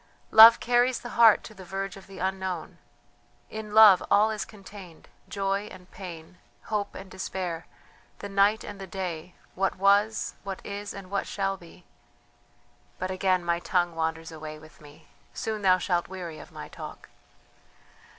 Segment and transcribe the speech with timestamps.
[0.31, 2.79] "Love carries the heart to the verge of the unknown.
[3.51, 6.39] In Love all is contained: joy and pain,
[6.73, 7.67] hope and despair,
[8.17, 11.85] the night and the day; what was, what is, and what shall be...
[12.97, 17.09] but again my tongue wanders away with me, soon thou shalt weary of my talk.